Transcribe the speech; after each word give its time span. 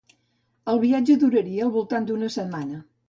El 0.71 0.81
viatge 0.85 1.17
duraria 1.25 1.67
al 1.67 1.73
voltant 1.77 2.09
d'una 2.09 2.31
setmana. 2.37 2.81